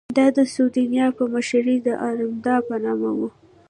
[0.17, 3.29] دا د سیدونیا په مشرۍ د ارمادا په نامه وه.